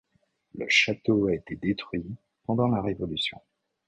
[0.55, 2.03] Le château a été détruit
[2.47, 3.39] pendant la Révolution.